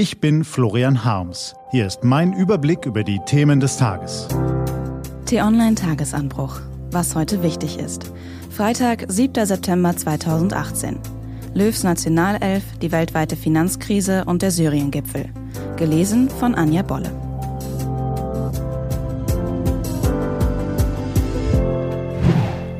Ich 0.00 0.18
bin 0.18 0.44
Florian 0.44 1.04
Harms. 1.04 1.54
Hier 1.72 1.86
ist 1.86 2.04
mein 2.04 2.32
Überblick 2.32 2.86
über 2.86 3.04
die 3.04 3.20
Themen 3.26 3.60
des 3.60 3.76
Tages. 3.76 4.28
T-Online 5.26 5.74
Tagesanbruch. 5.74 6.58
Was 6.90 7.14
heute 7.14 7.42
wichtig 7.42 7.78
ist. 7.78 8.10
Freitag, 8.48 9.04
7. 9.08 9.44
September 9.44 9.94
2018. 9.94 10.98
Löws 11.52 11.82
Nationalelf, 11.82 12.62
die 12.80 12.92
weltweite 12.92 13.36
Finanzkrise 13.36 14.24
und 14.24 14.40
der 14.40 14.52
Syrien-Gipfel. 14.52 15.28
Gelesen 15.76 16.30
von 16.30 16.54
Anja 16.54 16.80
Bolle. 16.80 17.12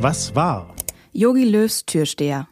Was 0.00 0.34
war? 0.34 0.74
Yogi 1.12 1.44
Löws 1.44 1.84
Türsteher. 1.84 2.48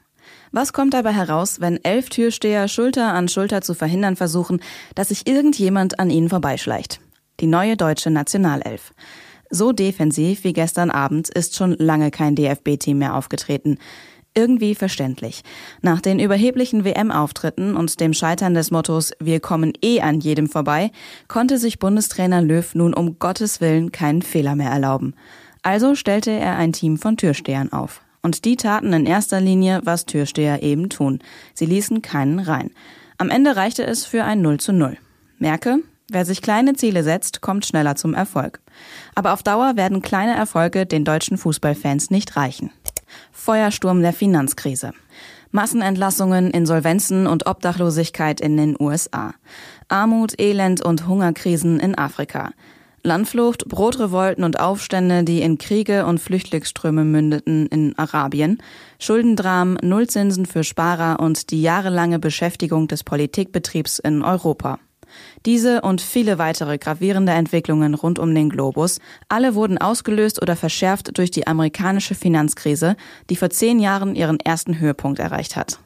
Was 0.51 0.73
kommt 0.73 0.95
dabei 0.95 1.13
heraus, 1.13 1.61
wenn 1.61 1.83
elf 1.85 2.09
Türsteher 2.09 2.69
Schulter 2.69 3.13
an 3.13 3.29
Schulter 3.29 3.61
zu 3.61 3.75
verhindern 3.75 4.17
versuchen, 4.17 4.61
dass 4.95 5.09
sich 5.09 5.27
irgendjemand 5.27 5.99
an 6.01 6.11
ihnen 6.11 6.29
vorbeischleicht? 6.29 7.01
Die 7.41 7.47
neue 7.47 7.77
deutsche 7.77 8.11
Nationalelf. 8.11 8.93
So 9.51 9.73
defensiv 9.73 10.45
wie 10.45 10.53
gestern 10.53 10.91
Abend 10.91 11.29
ist 11.29 11.55
schon 11.55 11.73
lange 11.73 12.11
kein 12.11 12.35
DFB-Team 12.35 12.99
mehr 12.99 13.15
aufgetreten. 13.15 13.79
Irgendwie 14.35 14.75
verständlich. 14.75 15.43
Nach 15.83 16.01
den 16.01 16.19
überheblichen 16.19 16.85
WM-Auftritten 16.85 17.77
und 17.77 18.01
dem 18.01 18.13
Scheitern 18.13 18.55
des 18.55 18.71
Mottos 18.71 19.13
Wir 19.21 19.41
kommen 19.41 19.73
eh 19.83 20.01
an 20.01 20.21
jedem 20.21 20.49
vorbei, 20.49 20.93
konnte 21.29 21.59
sich 21.59 21.79
Bundestrainer 21.79 22.43
Löw 22.43 22.75
nun 22.75 22.95
um 22.95 23.19
Gottes 23.19 23.61
Willen 23.61 23.91
keinen 23.91 24.23
Fehler 24.23 24.55
mehr 24.55 24.71
erlauben. 24.71 25.15
Also 25.63 25.95
stellte 25.95 26.31
er 26.31 26.57
ein 26.57 26.73
Team 26.73 26.99
von 26.99 27.17
Türstehern 27.17 27.73
auf. 27.73 28.03
Und 28.23 28.45
die 28.45 28.57
taten 28.57 28.93
in 28.93 29.07
erster 29.07 29.41
Linie, 29.41 29.81
was 29.85 30.07
Türsteher 30.07 30.63
eben 30.63 30.89
tun. 30.89 31.21
Sie 31.55 31.67
ließen 31.67 32.03
keinen 32.03 32.41
rein. 32.41 32.71
Am 33.17 33.31
Ende 33.31 33.57
reichte 33.57 33.85
es 33.85 34.05
für 34.05 34.25
ein 34.25 34.43
0 34.43 34.61
zu 34.61 34.73
0. 34.73 34.97
Merke, 35.39 35.79
wer 36.09 36.25
sich 36.25 36.43
kleine 36.43 36.75
Ziele 36.75 37.03
setzt, 37.03 37.41
kommt 37.41 37.67
schneller 37.67 37.97
zum 37.97 38.15
Erfolg. 38.15 38.61
Aber 39.15 39.33
auf 39.33 39.43
Dauer 39.43 39.77
werden 39.77 40.03
kleine 40.03 40.37
Erfolge 40.37 40.87
den 40.87 41.05
deutschen 41.05 41.39
Fußballfans 41.39 42.11
nicht 42.11 42.37
reichen. 42.37 42.71
Feuersturm 43.33 44.03
der 44.03 44.13
Finanzkrise. 44.13 44.93
Massenentlassungen, 45.51 46.51
Insolvenzen 46.51 47.27
und 47.27 47.47
Obdachlosigkeit 47.47 48.41
in 48.41 48.57
den 48.57 48.77
USA. 48.79 49.33
Armut, 49.89 50.39
Elend 50.39 50.83
und 50.83 51.07
Hungerkrisen 51.07 51.81
in 51.81 51.97
Afrika. 51.97 52.51
Landflucht, 53.03 53.69
Brotrevolten 53.69 54.45
und 54.45 54.61
Aufstände, 54.61 55.25
die 55.25 55.41
in 55.41 55.59
Kriege 55.59 56.07
und 56.07 56.19
Flüchtlingsströme 56.19 57.05
mündeten 57.05 57.67
in 57.67 57.97
Arabien, 57.99 58.59
Schuldendramen, 58.99 59.79
Nullzinsen 59.83 60.47
für 60.47 60.65
Sparer 60.65 61.21
und 61.21 61.51
die 61.51 61.63
jahrelange 61.63 62.19
Beschäftigung 62.19 62.89
des 62.89 63.05
Politikbetriebs 63.05 63.99
in 63.99 64.23
Europa. 64.23 64.79
Diese 65.47 65.81
und 65.81 66.01
viele 66.01 66.39
weitere 66.39 66.79
gravierende 66.79 67.33
Entwicklungen 67.33 67.95
rund 67.95 68.19
um 68.19 68.35
den 68.35 68.51
Globus, 68.51 68.99
alle 69.29 69.55
wurden 69.55 69.79
ausgelöst 69.79 70.43
oder 70.43 70.57
verschärft 70.57 71.17
durch 71.17 71.31
die 71.31 71.47
amerikanische 71.47 72.15
Finanzkrise, 72.15 72.97
die 73.31 73.37
vor 73.37 73.51
zehn 73.51 73.79
Jahren 73.79 74.15
ihren 74.15 74.41
ersten 74.41 74.79
Höhepunkt 74.79 75.19
erreicht 75.19 75.57
hat. 75.57 75.79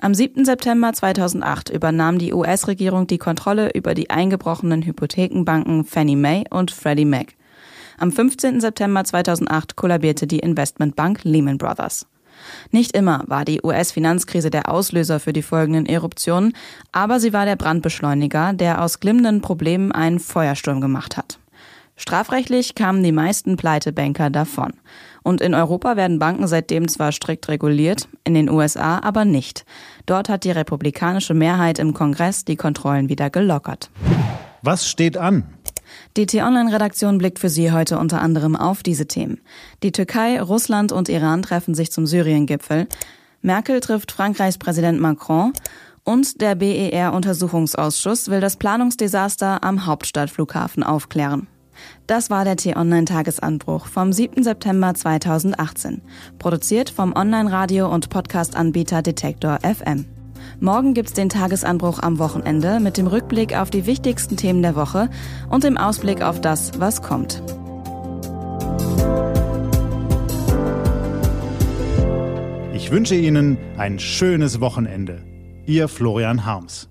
Am 0.00 0.14
7. 0.14 0.44
September 0.44 0.92
2008 0.92 1.70
übernahm 1.70 2.18
die 2.18 2.32
US-Regierung 2.32 3.06
die 3.06 3.18
Kontrolle 3.18 3.70
über 3.72 3.94
die 3.94 4.10
eingebrochenen 4.10 4.82
Hypothekenbanken 4.82 5.84
Fannie 5.84 6.16
Mae 6.16 6.44
und 6.50 6.70
Freddie 6.70 7.04
Mac. 7.04 7.34
Am 7.98 8.12
15. 8.12 8.60
September 8.60 9.04
2008 9.04 9.76
kollabierte 9.76 10.26
die 10.26 10.40
Investmentbank 10.40 11.24
Lehman 11.24 11.58
Brothers. 11.58 12.06
Nicht 12.70 12.94
immer 12.94 13.24
war 13.26 13.44
die 13.44 13.60
US-Finanzkrise 13.62 14.50
der 14.50 14.70
Auslöser 14.70 15.20
für 15.20 15.32
die 15.32 15.42
folgenden 15.42 15.86
Eruptionen, 15.86 16.52
aber 16.92 17.20
sie 17.20 17.32
war 17.32 17.46
der 17.46 17.56
Brandbeschleuniger, 17.56 18.52
der 18.52 18.82
aus 18.82 19.00
glimmenden 19.00 19.40
Problemen 19.40 19.92
einen 19.92 20.18
Feuersturm 20.18 20.80
gemacht 20.80 21.16
hat. 21.16 21.38
Strafrechtlich 21.96 22.74
kamen 22.74 23.02
die 23.02 23.12
meisten 23.12 23.56
Pleitebanker 23.56 24.28
davon. 24.28 24.74
Und 25.22 25.40
in 25.40 25.54
Europa 25.54 25.96
werden 25.96 26.18
Banken 26.18 26.46
seitdem 26.46 26.88
zwar 26.88 27.10
strikt 27.10 27.48
reguliert, 27.48 28.08
in 28.24 28.34
den 28.34 28.50
USA 28.50 29.00
aber 29.00 29.24
nicht. 29.24 29.64
Dort 30.04 30.28
hat 30.28 30.44
die 30.44 30.50
republikanische 30.50 31.34
Mehrheit 31.34 31.78
im 31.78 31.94
Kongress 31.94 32.44
die 32.44 32.56
Kontrollen 32.56 33.08
wieder 33.08 33.30
gelockert. 33.30 33.90
Was 34.62 34.86
steht 34.86 35.16
an? 35.16 35.44
Die 36.16 36.26
T-Online-Redaktion 36.26 37.18
blickt 37.18 37.38
für 37.38 37.48
Sie 37.48 37.72
heute 37.72 37.98
unter 37.98 38.20
anderem 38.20 38.56
auf 38.56 38.82
diese 38.82 39.06
Themen. 39.06 39.40
Die 39.82 39.92
Türkei, 39.92 40.40
Russland 40.40 40.92
und 40.92 41.08
Iran 41.08 41.42
treffen 41.42 41.74
sich 41.74 41.90
zum 41.92 42.06
Syrien-Gipfel. 42.06 42.88
Merkel 43.40 43.80
trifft 43.80 44.12
Frankreichs 44.12 44.58
Präsident 44.58 45.00
Macron 45.00 45.52
und 46.04 46.40
der 46.40 46.54
BER-Untersuchungsausschuss 46.56 48.28
will 48.28 48.40
das 48.40 48.56
Planungsdesaster 48.56 49.64
am 49.64 49.86
Hauptstadtflughafen 49.86 50.82
aufklären. 50.82 51.46
Das 52.06 52.30
war 52.30 52.44
der 52.44 52.56
T-Online-Tagesanbruch 52.56 53.86
vom 53.86 54.12
7. 54.12 54.42
September 54.42 54.94
2018. 54.94 56.02
Produziert 56.38 56.90
vom 56.90 57.14
Online-Radio- 57.14 57.92
und 57.92 58.10
Podcast-Anbieter 58.10 59.02
Detektor 59.02 59.58
FM. 59.62 60.06
Morgen 60.60 60.94
gibt's 60.94 61.12
den 61.12 61.28
Tagesanbruch 61.28 61.98
am 62.00 62.18
Wochenende 62.18 62.80
mit 62.80 62.96
dem 62.96 63.06
Rückblick 63.06 63.56
auf 63.56 63.70
die 63.70 63.86
wichtigsten 63.86 64.36
Themen 64.36 64.62
der 64.62 64.76
Woche 64.76 65.10
und 65.50 65.64
dem 65.64 65.76
Ausblick 65.76 66.22
auf 66.22 66.40
das, 66.40 66.72
was 66.78 67.02
kommt. 67.02 67.42
Ich 72.74 72.90
wünsche 72.90 73.16
Ihnen 73.16 73.58
ein 73.76 73.98
schönes 73.98 74.60
Wochenende. 74.60 75.22
Ihr 75.66 75.88
Florian 75.88 76.44
Harms. 76.46 76.88